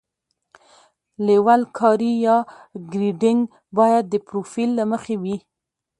[1.27, 2.37] لیول کاري یا
[2.91, 3.41] ګریډینګ
[3.77, 5.37] باید د پروفیل له مخې وي